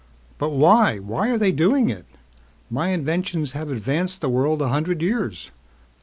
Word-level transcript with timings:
"But 0.39 0.49
why? 0.49 0.97
Why 0.97 1.29
are 1.29 1.37
they 1.37 1.51
doing 1.51 1.87
it? 1.91 2.07
My 2.71 2.87
inventions 2.89 3.51
have 3.51 3.69
advanced 3.69 4.19
the 4.19 4.29
world 4.29 4.59
a 4.63 4.69
hundred 4.69 4.99
years. 4.99 5.51